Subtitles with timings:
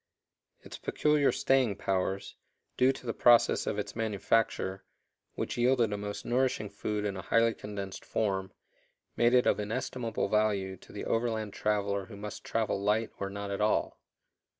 [0.61, 2.35] Its peculiar "staying powers,"
[2.75, 4.83] due to the process of its manufacture,
[5.35, 8.51] which yielded a most nourishing food in a highly condensed form,
[9.15, 13.51] made it of inestimable value to the overland traveler who must travel light or not
[13.51, 13.99] at all.